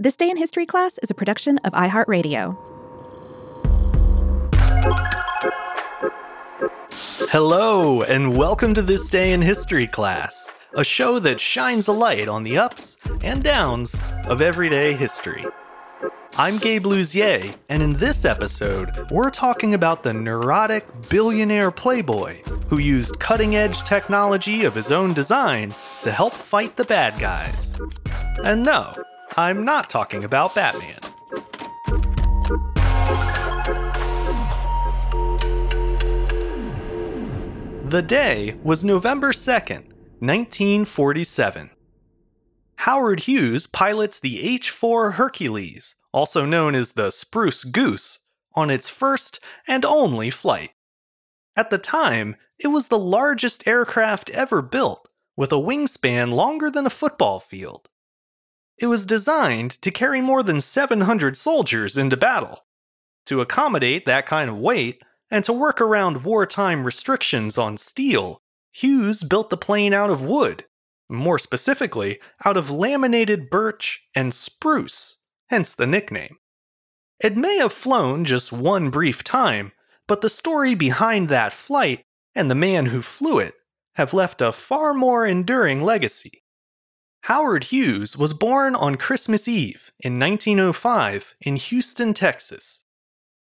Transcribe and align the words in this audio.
This 0.00 0.14
Day 0.14 0.30
in 0.30 0.36
History 0.36 0.64
class 0.64 0.96
is 0.98 1.10
a 1.10 1.14
production 1.14 1.58
of 1.64 1.72
iHeartRadio. 1.72 2.56
Hello, 7.32 8.02
and 8.02 8.36
welcome 8.36 8.74
to 8.74 8.82
This 8.82 9.08
Day 9.08 9.32
in 9.32 9.42
History 9.42 9.88
class, 9.88 10.48
a 10.76 10.84
show 10.84 11.18
that 11.18 11.40
shines 11.40 11.88
a 11.88 11.92
light 11.92 12.28
on 12.28 12.44
the 12.44 12.58
ups 12.58 12.96
and 13.22 13.42
downs 13.42 14.00
of 14.26 14.40
everyday 14.40 14.92
history. 14.92 15.44
I'm 16.36 16.58
Gabe 16.58 16.84
Luzier, 16.84 17.56
and 17.68 17.82
in 17.82 17.94
this 17.94 18.24
episode, 18.24 19.10
we're 19.10 19.30
talking 19.30 19.74
about 19.74 20.04
the 20.04 20.12
neurotic 20.12 20.86
billionaire 21.08 21.72
playboy 21.72 22.40
who 22.68 22.78
used 22.78 23.18
cutting 23.18 23.56
edge 23.56 23.82
technology 23.82 24.64
of 24.64 24.76
his 24.76 24.92
own 24.92 25.12
design 25.12 25.74
to 26.02 26.12
help 26.12 26.34
fight 26.34 26.76
the 26.76 26.84
bad 26.84 27.18
guys. 27.18 27.74
And 28.44 28.62
no, 28.62 28.94
I'm 29.38 29.64
not 29.64 29.88
talking 29.88 30.24
about 30.24 30.52
Batman. 30.56 30.98
The 37.84 38.02
day 38.04 38.58
was 38.64 38.82
November 38.82 39.30
2nd, 39.30 39.92
1947. 40.18 41.70
Howard 42.78 43.20
Hughes 43.20 43.68
pilots 43.68 44.18
the 44.18 44.42
H 44.42 44.70
4 44.70 45.12
Hercules, 45.12 45.94
also 46.12 46.44
known 46.44 46.74
as 46.74 46.94
the 46.94 47.12
Spruce 47.12 47.62
Goose, 47.62 48.18
on 48.54 48.70
its 48.70 48.88
first 48.88 49.38
and 49.68 49.84
only 49.84 50.30
flight. 50.30 50.72
At 51.54 51.70
the 51.70 51.78
time, 51.78 52.34
it 52.58 52.68
was 52.68 52.88
the 52.88 52.98
largest 52.98 53.68
aircraft 53.68 54.30
ever 54.30 54.62
built, 54.62 55.08
with 55.36 55.52
a 55.52 55.62
wingspan 55.62 56.32
longer 56.32 56.72
than 56.72 56.86
a 56.86 56.90
football 56.90 57.38
field. 57.38 57.88
It 58.80 58.86
was 58.86 59.04
designed 59.04 59.72
to 59.82 59.90
carry 59.90 60.20
more 60.20 60.42
than 60.42 60.60
700 60.60 61.36
soldiers 61.36 61.96
into 61.96 62.16
battle. 62.16 62.66
To 63.26 63.40
accommodate 63.40 64.04
that 64.04 64.26
kind 64.26 64.48
of 64.48 64.56
weight, 64.56 65.02
and 65.30 65.44
to 65.44 65.52
work 65.52 65.80
around 65.80 66.24
wartime 66.24 66.84
restrictions 66.84 67.58
on 67.58 67.76
steel, 67.76 68.40
Hughes 68.72 69.22
built 69.24 69.50
the 69.50 69.56
plane 69.56 69.92
out 69.92 70.10
of 70.10 70.24
wood, 70.24 70.64
more 71.08 71.38
specifically, 71.38 72.20
out 72.44 72.56
of 72.56 72.70
laminated 72.70 73.50
birch 73.50 74.04
and 74.14 74.32
spruce, 74.32 75.18
hence 75.48 75.72
the 75.72 75.86
nickname. 75.86 76.36
It 77.20 77.36
may 77.36 77.58
have 77.58 77.72
flown 77.72 78.24
just 78.24 78.52
one 78.52 78.90
brief 78.90 79.24
time, 79.24 79.72
but 80.06 80.20
the 80.20 80.28
story 80.28 80.74
behind 80.74 81.28
that 81.28 81.52
flight 81.52 82.04
and 82.34 82.50
the 82.50 82.54
man 82.54 82.86
who 82.86 83.02
flew 83.02 83.38
it 83.38 83.54
have 83.96 84.14
left 84.14 84.40
a 84.40 84.52
far 84.52 84.94
more 84.94 85.26
enduring 85.26 85.82
legacy. 85.82 86.44
Howard 87.28 87.64
Hughes 87.64 88.16
was 88.16 88.32
born 88.32 88.74
on 88.74 88.94
Christmas 88.94 89.46
Eve 89.46 89.92
in 90.00 90.18
1905 90.18 91.34
in 91.42 91.56
Houston, 91.56 92.14
Texas. 92.14 92.84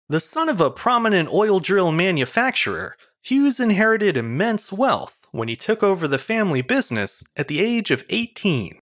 The 0.08 0.20
son 0.20 0.48
of 0.48 0.62
a 0.62 0.70
prominent 0.70 1.34
oil 1.34 1.60
drill 1.60 1.92
manufacturer, 1.92 2.96
Hughes 3.24 3.60
inherited 3.60 4.16
immense 4.16 4.72
wealth 4.72 5.26
when 5.32 5.48
he 5.48 5.56
took 5.56 5.82
over 5.82 6.08
the 6.08 6.20
family 6.20 6.62
business 6.62 7.24
at 7.36 7.48
the 7.48 7.62
age 7.62 7.90
of 7.90 8.06
18. 8.12 8.78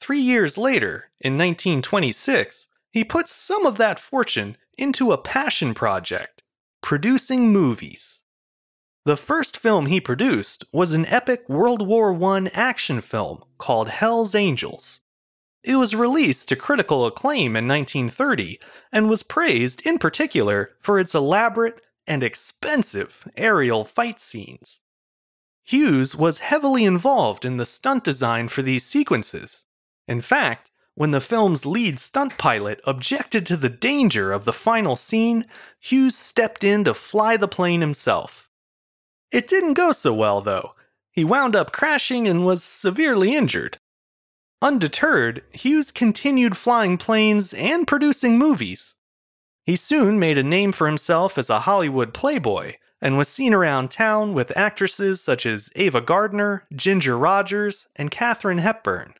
Three 0.00 0.20
years 0.20 0.56
later, 0.56 1.10
in 1.20 1.32
1926, 1.32 2.68
he 2.92 3.02
put 3.02 3.28
some 3.28 3.66
of 3.66 3.76
that 3.78 3.98
fortune 3.98 4.56
into 4.78 5.10
a 5.10 5.18
passion 5.18 5.74
project 5.74 6.44
producing 6.80 7.52
movies. 7.52 8.22
The 9.06 9.16
first 9.16 9.56
film 9.56 9.86
he 9.86 10.00
produced 10.00 10.64
was 10.72 10.92
an 10.92 11.06
epic 11.06 11.48
World 11.48 11.86
War 11.86 12.12
I 12.12 12.50
action 12.52 13.00
film 13.00 13.44
called 13.56 13.88
Hell's 13.88 14.34
Angels. 14.34 15.00
It 15.62 15.76
was 15.76 15.94
released 15.94 16.48
to 16.48 16.56
critical 16.56 17.06
acclaim 17.06 17.54
in 17.54 17.68
1930 17.68 18.58
and 18.90 19.08
was 19.08 19.22
praised 19.22 19.86
in 19.86 19.98
particular 19.98 20.72
for 20.80 20.98
its 20.98 21.14
elaborate 21.14 21.80
and 22.08 22.24
expensive 22.24 23.28
aerial 23.36 23.84
fight 23.84 24.18
scenes. 24.18 24.80
Hughes 25.62 26.16
was 26.16 26.40
heavily 26.40 26.84
involved 26.84 27.44
in 27.44 27.58
the 27.58 27.64
stunt 27.64 28.02
design 28.02 28.48
for 28.48 28.62
these 28.62 28.82
sequences. 28.82 29.66
In 30.08 30.20
fact, 30.20 30.72
when 30.96 31.12
the 31.12 31.20
film's 31.20 31.64
lead 31.64 32.00
stunt 32.00 32.38
pilot 32.38 32.80
objected 32.82 33.46
to 33.46 33.56
the 33.56 33.70
danger 33.70 34.32
of 34.32 34.44
the 34.44 34.52
final 34.52 34.96
scene, 34.96 35.46
Hughes 35.78 36.16
stepped 36.16 36.64
in 36.64 36.82
to 36.82 36.92
fly 36.92 37.36
the 37.36 37.46
plane 37.46 37.82
himself. 37.82 38.46
It 39.32 39.46
didn't 39.46 39.74
go 39.74 39.92
so 39.92 40.14
well, 40.14 40.40
though. 40.40 40.74
He 41.10 41.24
wound 41.24 41.56
up 41.56 41.72
crashing 41.72 42.28
and 42.28 42.44
was 42.44 42.62
severely 42.62 43.34
injured. 43.34 43.78
Undeterred, 44.62 45.42
Hughes 45.52 45.90
continued 45.90 46.56
flying 46.56 46.96
planes 46.96 47.52
and 47.54 47.86
producing 47.86 48.38
movies. 48.38 48.96
He 49.64 49.76
soon 49.76 50.18
made 50.18 50.38
a 50.38 50.42
name 50.42 50.72
for 50.72 50.86
himself 50.86 51.36
as 51.38 51.50
a 51.50 51.60
Hollywood 51.60 52.14
playboy 52.14 52.74
and 53.00 53.18
was 53.18 53.28
seen 53.28 53.52
around 53.52 53.90
town 53.90 54.32
with 54.32 54.56
actresses 54.56 55.20
such 55.20 55.44
as 55.44 55.70
Ava 55.76 56.00
Gardner, 56.00 56.64
Ginger 56.74 57.18
Rogers, 57.18 57.88
and 57.96 58.10
Katharine 58.10 58.58
Hepburn. 58.58 59.14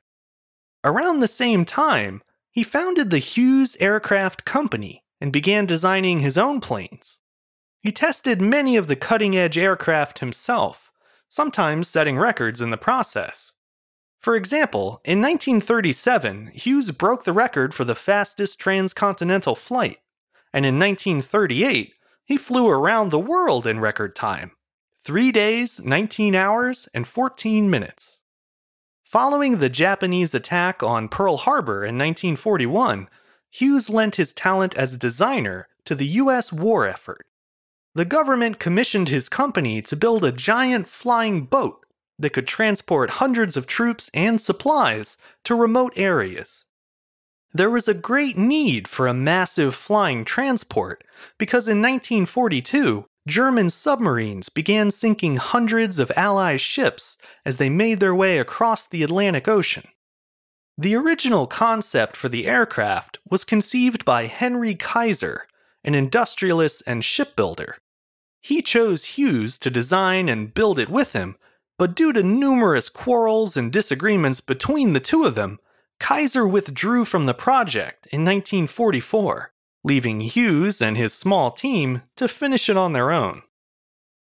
Around 0.84 1.20
the 1.20 1.28
same 1.28 1.64
time, 1.64 2.22
he 2.50 2.62
founded 2.62 3.10
the 3.10 3.18
Hughes 3.18 3.76
Aircraft 3.80 4.44
Company 4.44 5.02
and 5.20 5.32
began 5.32 5.66
designing 5.66 6.20
his 6.20 6.38
own 6.38 6.60
planes. 6.60 7.20
He 7.86 7.92
tested 7.92 8.40
many 8.40 8.76
of 8.76 8.88
the 8.88 8.96
cutting 8.96 9.36
edge 9.36 9.56
aircraft 9.56 10.18
himself, 10.18 10.90
sometimes 11.28 11.86
setting 11.86 12.18
records 12.18 12.60
in 12.60 12.70
the 12.70 12.76
process. 12.76 13.52
For 14.18 14.34
example, 14.34 15.00
in 15.04 15.20
1937, 15.20 16.50
Hughes 16.52 16.90
broke 16.90 17.22
the 17.22 17.32
record 17.32 17.74
for 17.74 17.84
the 17.84 17.94
fastest 17.94 18.58
transcontinental 18.58 19.54
flight, 19.54 19.98
and 20.52 20.66
in 20.66 20.80
1938, 20.80 21.94
he 22.24 22.36
flew 22.36 22.68
around 22.68 23.12
the 23.12 23.20
world 23.20 23.68
in 23.68 23.78
record 23.78 24.16
time 24.16 24.50
3 25.04 25.30
days, 25.30 25.78
19 25.84 26.34
hours, 26.34 26.88
and 26.92 27.06
14 27.06 27.70
minutes. 27.70 28.22
Following 29.04 29.58
the 29.58 29.68
Japanese 29.68 30.34
attack 30.34 30.82
on 30.82 31.08
Pearl 31.08 31.36
Harbor 31.36 31.84
in 31.84 31.96
1941, 31.96 33.08
Hughes 33.48 33.88
lent 33.88 34.16
his 34.16 34.32
talent 34.32 34.74
as 34.74 34.92
a 34.92 34.98
designer 34.98 35.68
to 35.84 35.94
the 35.94 36.06
U.S. 36.06 36.52
war 36.52 36.84
effort 36.84 37.26
the 37.96 38.04
government 38.04 38.58
commissioned 38.58 39.08
his 39.08 39.30
company 39.30 39.80
to 39.80 39.96
build 39.96 40.22
a 40.22 40.30
giant 40.30 40.86
flying 40.86 41.46
boat 41.46 41.86
that 42.18 42.28
could 42.28 42.46
transport 42.46 43.08
hundreds 43.08 43.56
of 43.56 43.66
troops 43.66 44.10
and 44.12 44.38
supplies 44.38 45.16
to 45.42 45.54
remote 45.54 45.94
areas. 45.96 46.66
There 47.54 47.70
was 47.70 47.88
a 47.88 47.94
great 47.94 48.36
need 48.36 48.86
for 48.86 49.06
a 49.06 49.14
massive 49.14 49.74
flying 49.74 50.26
transport 50.26 51.04
because 51.38 51.68
in 51.68 51.78
1942, 51.78 53.06
German 53.26 53.70
submarines 53.70 54.50
began 54.50 54.90
sinking 54.90 55.38
hundreds 55.38 55.98
of 55.98 56.12
Allied 56.18 56.60
ships 56.60 57.16
as 57.46 57.56
they 57.56 57.70
made 57.70 58.00
their 58.00 58.14
way 58.14 58.38
across 58.38 58.86
the 58.86 59.04
Atlantic 59.04 59.48
Ocean. 59.48 59.88
The 60.76 60.94
original 60.94 61.46
concept 61.46 62.14
for 62.14 62.28
the 62.28 62.46
aircraft 62.46 63.20
was 63.30 63.42
conceived 63.42 64.04
by 64.04 64.26
Henry 64.26 64.74
Kaiser, 64.74 65.46
an 65.82 65.94
industrialist 65.94 66.82
and 66.86 67.02
shipbuilder. 67.02 67.78
He 68.46 68.62
chose 68.62 69.16
Hughes 69.16 69.58
to 69.58 69.70
design 69.72 70.28
and 70.28 70.54
build 70.54 70.78
it 70.78 70.88
with 70.88 71.14
him, 71.14 71.34
but 71.80 71.96
due 71.96 72.12
to 72.12 72.22
numerous 72.22 72.88
quarrels 72.88 73.56
and 73.56 73.72
disagreements 73.72 74.40
between 74.40 74.92
the 74.92 75.00
two 75.00 75.24
of 75.24 75.34
them, 75.34 75.58
Kaiser 75.98 76.46
withdrew 76.46 77.04
from 77.04 77.26
the 77.26 77.34
project 77.34 78.06
in 78.12 78.20
1944, 78.20 79.52
leaving 79.82 80.20
Hughes 80.20 80.80
and 80.80 80.96
his 80.96 81.12
small 81.12 81.50
team 81.50 82.02
to 82.14 82.28
finish 82.28 82.68
it 82.68 82.76
on 82.76 82.92
their 82.92 83.10
own. 83.10 83.42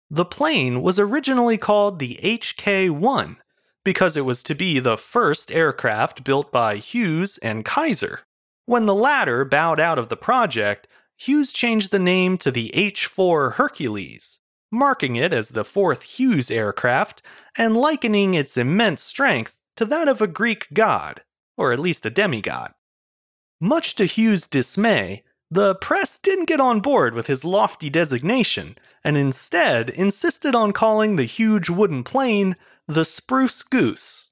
The 0.09 0.25
plane 0.25 0.81
was 0.81 0.99
originally 0.99 1.59
called 1.59 1.99
the 1.99 2.19
HK 2.23 2.89
1 2.89 3.37
because 3.83 4.17
it 4.17 4.25
was 4.25 4.41
to 4.41 4.55
be 4.55 4.79
the 4.79 4.97
first 4.97 5.51
aircraft 5.51 6.23
built 6.23 6.51
by 6.51 6.77
Hughes 6.77 7.37
and 7.43 7.63
Kaiser. 7.63 8.21
When 8.65 8.87
the 8.87 8.95
latter 8.95 9.45
bowed 9.45 9.79
out 9.79 9.99
of 9.99 10.09
the 10.09 10.17
project, 10.17 10.87
Hughes 11.17 11.53
changed 11.53 11.91
the 11.91 11.99
name 11.99 12.37
to 12.39 12.51
the 12.51 12.75
H 12.75 13.05
4 13.05 13.51
Hercules, 13.51 14.39
marking 14.71 15.15
it 15.15 15.33
as 15.33 15.49
the 15.49 15.63
fourth 15.63 16.03
Hughes 16.03 16.51
aircraft 16.51 17.21
and 17.57 17.77
likening 17.77 18.33
its 18.33 18.57
immense 18.57 19.01
strength 19.01 19.57
to 19.77 19.85
that 19.85 20.07
of 20.07 20.21
a 20.21 20.27
Greek 20.27 20.67
god, 20.73 21.23
or 21.57 21.71
at 21.71 21.79
least 21.79 22.05
a 22.05 22.09
demigod. 22.09 22.73
Much 23.61 23.95
to 23.95 24.05
Hughes' 24.05 24.47
dismay, 24.47 25.23
the 25.49 25.75
press 25.75 26.17
didn't 26.17 26.45
get 26.45 26.59
on 26.59 26.81
board 26.81 27.13
with 27.13 27.27
his 27.27 27.45
lofty 27.45 27.89
designation 27.89 28.77
and 29.03 29.15
instead 29.15 29.89
insisted 29.91 30.55
on 30.55 30.73
calling 30.73 31.15
the 31.15 31.23
huge 31.23 31.69
wooden 31.69 32.03
plane 32.03 32.55
the 32.87 33.05
Spruce 33.05 33.63
Goose. 33.63 34.31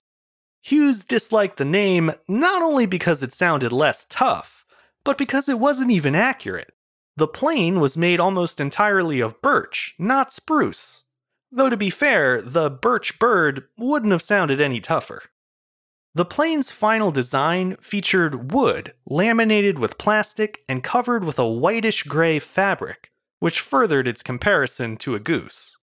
Hughes 0.62 1.06
disliked 1.06 1.57
the 1.57 1.65
name 1.65 2.12
not 2.27 2.62
only 2.62 2.85
because 2.85 3.24
it 3.24 3.33
sounded 3.33 3.71
less 3.71 4.06
tough, 4.09 4.62
but 5.04 5.18
because 5.18 5.50
it 5.50 5.60
wasn't 5.60 5.92
even 5.92 6.16
accurate. 6.16 6.74
The 7.16 7.28
plane 7.28 7.80
was 7.80 7.98
made 7.98 8.20
almost 8.20 8.60
entirely 8.60 9.20
of 9.20 9.42
birch, 9.42 9.94
not 10.00 10.34
spruce. 10.34 11.04
Though 11.52 11.70
to 11.70 11.78
be 11.78 11.92
fair, 11.92 12.42
the 12.42 12.70
birch 12.70 13.20
bird 13.20 13.66
wouldn't 13.78 14.12
have 14.12 14.22
sounded 14.22 14.60
any 14.60 14.80
tougher. 14.80 15.24
The 16.16 16.26
plane's 16.26 16.72
final 16.72 17.12
design 17.12 17.76
featured 17.82 18.52
wood 18.52 18.94
laminated 19.08 19.80
with 19.80 19.98
plastic 19.98 20.64
and 20.68 20.84
covered 20.84 21.24
with 21.24 21.40
a 21.40 21.48
whitish 21.48 22.04
gray 22.04 22.40
fabric, 22.40 23.12
which 23.40 23.60
furthered 23.60 24.08
its 24.08 24.24
comparison 24.24 24.98
to 24.98 25.16
a 25.16 25.20
goose. 25.20 25.78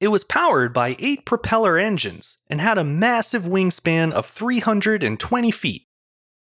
It 0.00 0.08
was 0.08 0.24
powered 0.24 0.72
by 0.72 0.96
eight 0.98 1.24
propeller 1.24 1.76
engines 1.76 2.38
and 2.48 2.60
had 2.60 2.78
a 2.78 2.84
massive 2.84 3.42
wingspan 3.42 4.12
of 4.12 4.26
320 4.26 5.50
feet. 5.50 5.86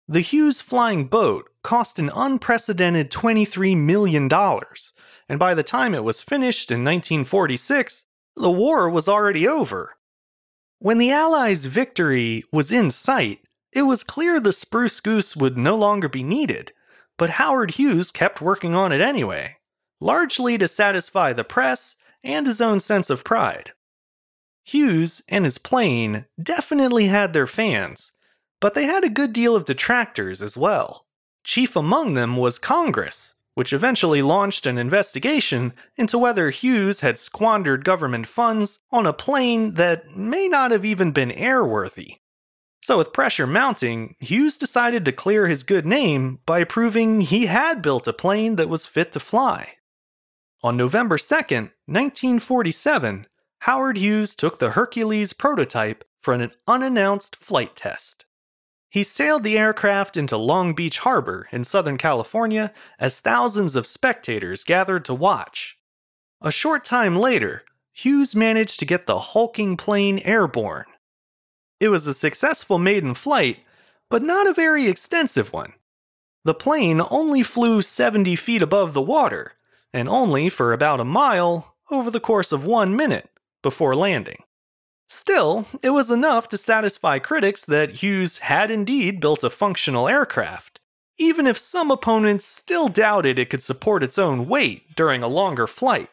The 0.09 0.21
Hughes 0.21 0.61
flying 0.61 1.07
boat 1.07 1.49
cost 1.63 1.99
an 1.99 2.11
unprecedented 2.15 3.11
$23 3.11 3.77
million, 3.77 4.29
and 5.29 5.39
by 5.39 5.55
the 5.55 5.63
time 5.63 5.95
it 5.95 6.05
was 6.05 6.21
finished 6.21 6.71
in 6.71 6.85
1946, 6.85 8.07
the 8.37 8.51
war 8.51 8.91
was 8.91 9.09
already 9.09 9.47
over. 9.47 9.97
When 10.79 10.99
the 10.99 11.13
Allies' 11.13 11.67
victory 11.67 12.43
was 12.51 12.73
in 12.73 12.91
sight, 12.91 13.41
it 13.73 13.83
was 13.83 14.03
clear 14.03 14.41
the 14.41 14.53
Spruce 14.53 14.99
Goose 15.01 15.37
would 15.37 15.57
no 15.57 15.77
longer 15.77 16.09
be 16.09 16.25
needed, 16.25 16.73
but 17.17 17.31
Howard 17.31 17.73
Hughes 17.73 18.11
kept 18.11 18.41
working 18.41 18.75
on 18.75 18.91
it 18.91 19.01
anyway, 19.01 19.59
largely 20.01 20.59
to 20.59 20.67
satisfy 20.67 21.33
the 21.33 21.45
press 21.45 21.97
and 22.25 22.47
his 22.47 22.61
own 22.61 22.81
sense 22.81 23.09
of 23.09 23.25
pride. 23.25 23.73
Hughes 24.65 25.23
and 25.29 25.45
his 25.45 25.59
plane 25.59 26.27
definitely 26.43 27.07
had 27.07 27.33
their 27.33 27.47
fans, 27.47 28.13
but 28.63 28.75
they 28.75 28.85
had 28.85 29.03
a 29.03 29.11
good 29.11 29.33
deal 29.33 29.57
of 29.57 29.65
detractors 29.65 30.41
as 30.41 30.57
well. 30.57 31.05
Chief 31.43 31.75
among 31.75 32.15
them 32.15 32.37
was 32.37 32.61
Congress, 32.61 33.35
which 33.55 33.73
eventually 33.73 34.23
launched 34.23 34.67
an 34.67 34.79
investigation 34.79 35.73
into 35.97 36.17
whether 36.17 36.49
Hughes 36.51 37.01
had 37.01 37.19
squandered 37.19 37.85
government 37.85 38.29
funds 38.29 38.79
on 38.93 39.05
a 39.05 39.13
plane 39.13 39.75
that 39.75 40.17
may 40.17 40.47
not 40.47 40.71
have 40.71 40.85
even 40.85 41.11
been 41.11 41.31
airworthy. 41.31 42.19
So, 42.85 42.99
with 42.99 43.13
pressure 43.13 43.49
mounting, 43.49 44.15
Hughes 44.21 44.57
decided 44.57 45.05
to 45.05 45.13
clear 45.13 45.49
his 45.49 45.65
good 45.65 45.85
name 45.85 46.39
by 46.47 46.63
proving 46.63 47.23
he 47.23 47.47
had 47.47 47.83
built 47.83 48.07
a 48.07 48.13
plane 48.13 48.55
that 48.57 48.69
was 48.69 48.87
fit 48.87 49.11
to 49.13 49.21
fly. 49.21 49.75
On 50.63 50.77
November 50.77 51.17
2nd, 51.17 51.73
1947, 51.87 53.27
Howard 53.63 53.97
Hughes 53.97 54.37
took 54.37 54.61
the 54.61 54.71
Hercules 54.71 55.33
prototype 55.33 56.05
for 56.21 56.33
an 56.33 56.53
unannounced 56.69 57.35
flight 57.35 57.75
test. 57.75 58.27
He 58.93 59.05
sailed 59.05 59.43
the 59.43 59.57
aircraft 59.57 60.19
into 60.19 60.37
Long 60.37 60.75
Beach 60.75 60.99
Harbor 60.99 61.49
in 61.51 61.65
Southern 61.65 61.97
California 61.97 62.75
as 62.99 63.21
thousands 63.21 63.75
of 63.75 63.87
spectators 63.87 64.65
gathered 64.65 65.07
to 65.07 65.15
watch. 65.15 65.79
A 66.43 66.53
short 66.53 66.85
time 66.85 67.17
later, 67.17 67.65
Hughes 67.95 68.37
managed 68.37 68.79
to 68.81 68.85
get 68.85 69.07
the 69.07 69.19
hulking 69.19 69.79
plane 69.79 70.19
airborne. 70.19 70.85
It 71.81 71.89
was 71.89 72.07
a 72.07 72.13
successful 72.13 72.79
maiden 72.79 73.15
flight, 73.15 73.61
but 74.11 74.23
not 74.23 74.47
a 74.47 74.53
very 74.53 74.89
extensive 74.89 75.55
one. 75.55 75.73
The 76.45 76.53
plane 76.53 77.01
only 77.09 77.43
flew 77.43 77.81
70 77.81 78.37
feet 78.37 78.61
above 78.61 78.93
the 78.93 79.01
water, 79.01 79.53
and 79.95 80.07
only 80.07 80.51
for 80.51 80.75
about 80.75 81.01
a 81.01 81.05
mile 81.05 81.77
over 81.91 82.11
the 82.11 82.21
course 82.21 82.53
of 82.53 82.67
one 82.67 82.95
minute 82.95 83.31
before 83.63 83.97
landing. 83.97 84.43
Still, 85.15 85.67
it 85.83 85.91
was 85.91 86.11
enough 86.11 86.49
to 86.49 86.57
satisfy 86.57 87.19
critics 87.19 87.67
that 87.67 87.97
Hughes 88.03 88.39
had 88.39 88.71
indeed 88.71 89.21
built 89.21 89.45
a 89.45 89.51
functional 89.51 90.09
aircraft, 90.09 90.81
even 91.19 91.47
if 91.47 91.59
some 91.59 91.91
opponents 91.91 92.47
still 92.47 92.89
doubted 92.89 93.39
it 93.39 93.51
could 93.51 93.63
support 93.63 94.03
its 94.03 94.17
own 94.17 94.49
weight 94.49 94.97
during 94.97 95.23
a 95.23 95.29
longer 95.29 95.67
flight. 95.67 96.09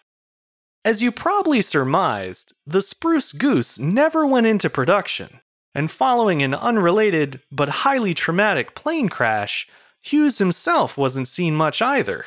As 0.84 1.02
you 1.02 1.14
probably 1.14 1.62
surmised, 1.62 2.54
the 2.68 2.82
Spruce 2.82 3.32
Goose 3.32 3.80
never 3.80 4.28
went 4.28 4.48
into 4.48 4.70
production, 4.70 5.40
and 5.74 5.90
following 5.90 6.44
an 6.44 6.54
unrelated 6.54 7.42
but 7.50 7.70
highly 7.70 8.14
traumatic 8.14 8.76
plane 8.76 9.08
crash, 9.08 9.66
Hughes 10.02 10.40
himself 10.40 10.98
wasn't 10.98 11.30
seen 11.30 11.56
much 11.56 11.82
either. 11.82 12.26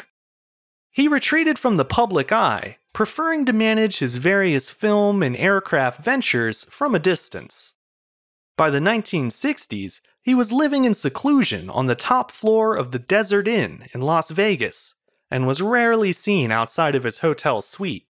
He 0.90 1.06
retreated 1.06 1.58
from 1.58 1.76
the 1.76 1.84
public 1.84 2.32
eye, 2.32 2.78
preferring 2.92 3.44
to 3.46 3.52
manage 3.52 3.98
his 3.98 4.16
various 4.16 4.70
film 4.70 5.22
and 5.22 5.36
aircraft 5.36 6.04
ventures 6.04 6.64
from 6.64 6.94
a 6.94 6.98
distance. 6.98 7.74
By 8.56 8.70
the 8.70 8.80
1960s, 8.80 10.00
he 10.20 10.34
was 10.34 10.52
living 10.52 10.84
in 10.84 10.94
seclusion 10.94 11.70
on 11.70 11.86
the 11.86 11.94
top 11.94 12.30
floor 12.30 12.76
of 12.76 12.90
the 12.90 12.98
Desert 12.98 13.48
Inn 13.48 13.86
in 13.94 14.02
Las 14.02 14.30
Vegas 14.30 14.94
and 15.30 15.46
was 15.46 15.62
rarely 15.62 16.12
seen 16.12 16.52
outside 16.52 16.94
of 16.94 17.04
his 17.04 17.20
hotel 17.20 17.62
suite. 17.62 18.06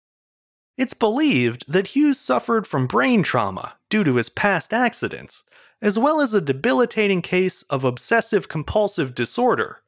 It's 0.76 0.94
believed 0.94 1.64
that 1.66 1.88
Hughes 1.88 2.20
suffered 2.20 2.64
from 2.64 2.86
brain 2.86 3.24
trauma 3.24 3.74
due 3.90 4.04
to 4.04 4.14
his 4.14 4.28
past 4.28 4.72
accidents, 4.72 5.42
as 5.82 5.98
well 5.98 6.20
as 6.20 6.32
a 6.32 6.40
debilitating 6.40 7.20
case 7.20 7.62
of 7.62 7.82
obsessive 7.82 8.48
compulsive 8.48 9.14
disorder, 9.14 9.82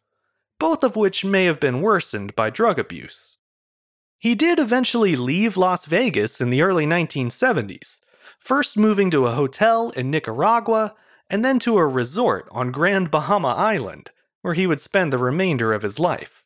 both 0.59 0.83
of 0.83 0.97
which 0.97 1.25
may 1.25 1.45
have 1.45 1.61
been 1.61 1.81
worsened 1.81 2.35
by 2.35 2.51
drug 2.51 2.79
abuse. 2.79 3.39
He 4.21 4.35
did 4.35 4.59
eventually 4.59 5.17
leave 5.17 5.57
Las 5.57 5.87
Vegas 5.87 6.43
in 6.43 6.51
the 6.51 6.61
early 6.61 6.85
1970s, 6.85 8.01
first 8.39 8.77
moving 8.77 9.11
to 9.11 9.27
a 9.27 9.33
hotel 9.33 9.91
in 9.97 10.11
Nicaragua 10.11 10.95
and 11.31 11.43
then 11.43 11.59
to 11.61 11.79
a 11.79 11.87
resort 11.87 12.47
on 12.53 12.71
Grand 12.71 13.11
Bahama 13.11 13.49
Island, 13.49 14.11
where 14.43 14.53
he 14.53 14.67
would 14.67 14.81
spend 14.81 15.11
the 15.11 15.17
remainder 15.17 15.73
of 15.73 15.81
his 15.81 15.99
life. 15.99 16.45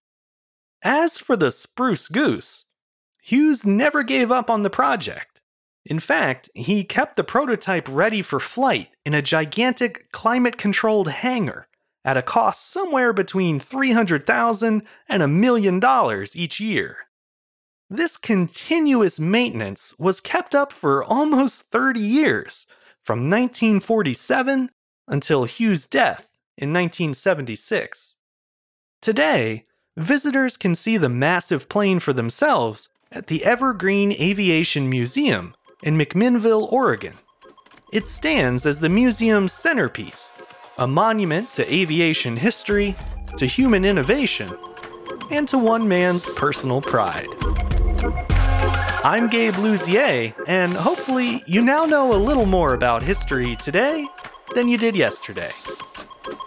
As 0.84 1.18
for 1.18 1.36
the 1.36 1.50
Spruce 1.50 2.06
Goose, 2.06 2.66
Hughes 3.20 3.66
never 3.66 4.04
gave 4.04 4.30
up 4.30 4.48
on 4.48 4.62
the 4.62 4.70
project. 4.70 5.40
In 5.84 5.98
fact, 5.98 6.48
he 6.54 6.84
kept 6.84 7.16
the 7.16 7.24
prototype 7.24 7.88
ready 7.90 8.22
for 8.22 8.38
flight 8.38 8.90
in 9.04 9.14
a 9.14 9.22
gigantic 9.22 10.12
climate 10.12 10.56
controlled 10.56 11.08
hangar 11.08 11.66
at 12.04 12.16
a 12.16 12.22
cost 12.22 12.70
somewhere 12.70 13.12
between 13.12 13.58
300,000 13.58 14.84
and 15.08 15.22
a 15.24 15.28
million 15.28 15.80
dollars 15.80 16.36
each 16.36 16.60
year. 16.60 16.98
This 17.90 18.16
continuous 18.16 19.20
maintenance 19.20 19.94
was 19.98 20.20
kept 20.20 20.54
up 20.54 20.72
for 20.72 21.04
almost 21.04 21.70
30 21.70 22.00
years, 22.00 22.66
from 23.02 23.30
1947 23.30 24.70
until 25.06 25.44
Hughes' 25.44 25.84
death 25.84 26.30
in 26.56 26.72
1976. 26.72 28.16
Today, 29.02 29.66
visitors 29.96 30.56
can 30.56 30.74
see 30.74 30.96
the 30.96 31.10
massive 31.10 31.68
plane 31.68 32.00
for 32.00 32.14
themselves 32.14 32.88
at 33.12 33.26
the 33.26 33.44
Evergreen 33.44 34.12
Aviation 34.12 34.88
Museum 34.88 35.54
in 35.82 35.98
McMinnville, 35.98 36.72
Oregon. 36.72 37.14
It 37.92 38.06
stands 38.06 38.64
as 38.64 38.80
the 38.80 38.88
museum's 38.88 39.52
centerpiece 39.52 40.32
a 40.78 40.86
monument 40.88 41.50
to 41.52 41.72
aviation 41.72 42.36
history, 42.36 42.96
to 43.36 43.46
human 43.46 43.84
innovation, 43.84 44.50
and 45.30 45.46
to 45.46 45.56
one 45.56 45.86
man's 45.86 46.26
personal 46.30 46.80
pride. 46.80 47.28
I'm 49.04 49.28
Gabe 49.28 49.54
Luzier, 49.54 50.34
and 50.46 50.72
hopefully 50.72 51.42
you 51.46 51.62
now 51.62 51.84
know 51.84 52.14
a 52.14 52.16
little 52.16 52.46
more 52.46 52.74
about 52.74 53.02
history 53.02 53.54
today 53.56 54.06
than 54.54 54.68
you 54.68 54.78
did 54.78 54.96
yesterday. 54.96 55.52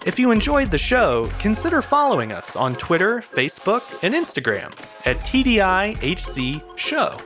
If 0.05 0.17
you 0.17 0.31
enjoyed 0.31 0.71
the 0.71 0.77
show, 0.77 1.29
consider 1.39 1.81
following 1.81 2.31
us 2.31 2.55
on 2.55 2.75
Twitter, 2.75 3.21
Facebook, 3.21 4.03
and 4.03 4.15
Instagram 4.15 4.67
at 5.05 5.17
TDIHC 5.17 6.77
Show. 6.77 7.17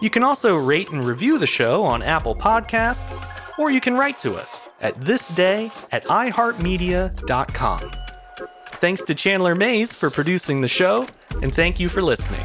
You 0.00 0.10
can 0.10 0.22
also 0.22 0.56
rate 0.56 0.90
and 0.90 1.04
review 1.04 1.38
the 1.38 1.46
show 1.46 1.82
on 1.82 2.02
Apple 2.02 2.34
Podcasts, 2.34 3.58
or 3.58 3.70
you 3.70 3.80
can 3.80 3.94
write 3.94 4.18
to 4.20 4.34
us 4.34 4.68
at 4.80 4.98
thisday 5.00 5.70
at 5.92 6.04
iheartmedia.com. 6.04 7.90
Thanks 8.74 9.02
to 9.02 9.14
Chandler 9.14 9.54
Mays 9.54 9.94
for 9.94 10.10
producing 10.10 10.60
the 10.60 10.68
show, 10.68 11.06
and 11.42 11.54
thank 11.54 11.80
you 11.80 11.88
for 11.88 12.02
listening. 12.02 12.44